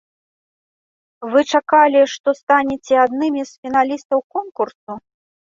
Вы 1.33 1.41
чакалі, 1.51 2.01
што 2.15 2.29
станеце 2.41 2.95
аднымі 3.05 3.41
з 3.51 3.53
фіналістаў 3.61 4.19
конкурсу? 4.39 4.91